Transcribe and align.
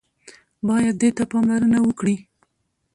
بايد 0.67 0.95
دې 1.01 1.09
ته 1.17 1.23
پاملرنه 1.31 1.79
وکړي. 1.83 2.15